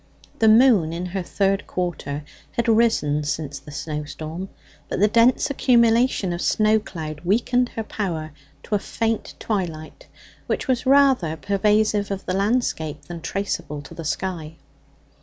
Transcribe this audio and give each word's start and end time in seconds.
The 0.39 0.47
moon, 0.47 0.93
in 0.93 1.05
her 1.05 1.21
third 1.21 1.67
quarter, 1.67 2.23
had 2.53 2.67
risen 2.67 3.23
since 3.23 3.59
the 3.59 3.69
snowstorm; 3.69 4.49
but 4.89 4.99
the 4.99 5.07
dense 5.07 5.51
accumulation 5.51 6.33
of 6.33 6.41
snow 6.41 6.79
cloud 6.79 7.21
weakened 7.23 7.69
her 7.75 7.83
power 7.83 8.31
to 8.63 8.73
a 8.73 8.79
faint 8.79 9.35
twilight, 9.37 10.07
which 10.47 10.67
was 10.67 10.87
rather 10.87 11.37
pervasive 11.37 12.09
of 12.09 12.25
the 12.25 12.33
landscape 12.33 13.03
than 13.03 13.21
traceable 13.21 13.83
to 13.83 13.93
the 13.93 14.03
sky. 14.03 14.55